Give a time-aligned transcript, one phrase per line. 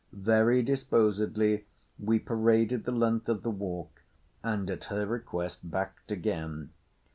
[0.13, 1.65] Very disposedly
[1.99, 4.01] we paraded the length of the walk
[4.41, 6.71] and at her request backed again.